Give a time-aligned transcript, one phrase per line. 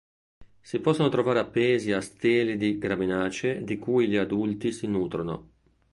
[0.59, 5.49] Si possono trovare appesi a steli di graminacee di cui gli adulti si nutrono.